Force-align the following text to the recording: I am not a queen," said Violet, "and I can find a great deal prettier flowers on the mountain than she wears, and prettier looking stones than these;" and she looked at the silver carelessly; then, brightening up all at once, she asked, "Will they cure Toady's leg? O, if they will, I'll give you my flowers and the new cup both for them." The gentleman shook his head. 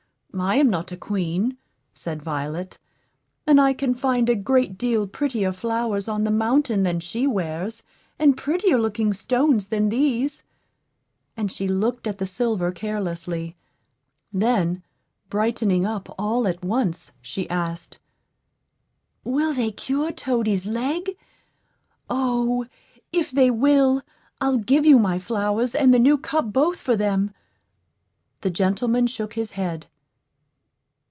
I 0.33 0.55
am 0.55 0.69
not 0.69 0.93
a 0.93 0.97
queen," 0.97 1.57
said 1.93 2.21
Violet, 2.23 2.79
"and 3.45 3.59
I 3.59 3.73
can 3.73 3.93
find 3.93 4.29
a 4.29 4.33
great 4.33 4.77
deal 4.77 5.05
prettier 5.05 5.51
flowers 5.51 6.07
on 6.07 6.23
the 6.23 6.31
mountain 6.31 6.83
than 6.83 7.01
she 7.01 7.27
wears, 7.27 7.83
and 8.17 8.37
prettier 8.37 8.79
looking 8.79 9.11
stones 9.13 9.67
than 9.67 9.89
these;" 9.89 10.45
and 11.35 11.51
she 11.51 11.67
looked 11.67 12.07
at 12.07 12.17
the 12.17 12.25
silver 12.25 12.71
carelessly; 12.71 13.55
then, 14.31 14.81
brightening 15.29 15.83
up 15.83 16.07
all 16.17 16.47
at 16.47 16.63
once, 16.63 17.11
she 17.21 17.47
asked, 17.49 17.99
"Will 19.25 19.53
they 19.53 19.69
cure 19.69 20.13
Toady's 20.13 20.65
leg? 20.65 21.09
O, 22.09 22.67
if 23.11 23.31
they 23.31 23.51
will, 23.51 24.01
I'll 24.39 24.59
give 24.59 24.85
you 24.85 24.97
my 24.97 25.19
flowers 25.19 25.75
and 25.75 25.93
the 25.93 25.99
new 25.99 26.17
cup 26.17 26.53
both 26.53 26.77
for 26.79 26.95
them." 26.95 27.33
The 28.39 28.49
gentleman 28.49 29.07
shook 29.07 29.33
his 29.33 29.51
head. 29.51 29.87